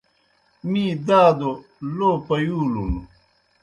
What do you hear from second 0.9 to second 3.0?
دادوْ لو پیُولُن۔